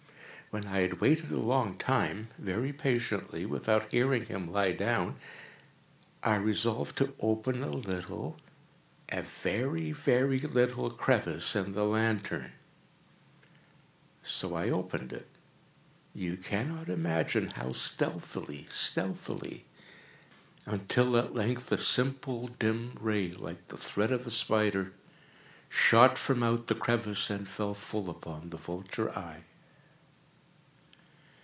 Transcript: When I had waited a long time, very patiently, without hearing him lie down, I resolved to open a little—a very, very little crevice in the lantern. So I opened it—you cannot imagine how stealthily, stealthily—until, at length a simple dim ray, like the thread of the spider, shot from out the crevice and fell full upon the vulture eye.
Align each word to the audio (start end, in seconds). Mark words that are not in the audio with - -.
When 0.53 0.65
I 0.67 0.79
had 0.81 0.99
waited 0.99 1.31
a 1.31 1.37
long 1.39 1.77
time, 1.77 2.27
very 2.37 2.73
patiently, 2.73 3.45
without 3.45 3.93
hearing 3.93 4.25
him 4.25 4.49
lie 4.49 4.73
down, 4.73 5.15
I 6.23 6.35
resolved 6.35 6.97
to 6.97 7.15
open 7.21 7.63
a 7.63 7.69
little—a 7.71 9.21
very, 9.21 9.93
very 9.93 10.39
little 10.39 10.89
crevice 10.91 11.55
in 11.55 11.71
the 11.71 11.85
lantern. 11.85 12.51
So 14.23 14.53
I 14.53 14.69
opened 14.69 15.13
it—you 15.13 16.35
cannot 16.35 16.89
imagine 16.89 17.47
how 17.51 17.71
stealthily, 17.71 18.65
stealthily—until, 18.69 21.15
at 21.15 21.33
length 21.33 21.71
a 21.71 21.77
simple 21.77 22.47
dim 22.47 22.97
ray, 22.99 23.31
like 23.31 23.69
the 23.69 23.77
thread 23.77 24.11
of 24.11 24.25
the 24.25 24.31
spider, 24.31 24.91
shot 25.69 26.17
from 26.17 26.43
out 26.43 26.67
the 26.67 26.75
crevice 26.75 27.29
and 27.29 27.47
fell 27.47 27.73
full 27.73 28.09
upon 28.09 28.49
the 28.49 28.57
vulture 28.57 29.17
eye. 29.17 29.43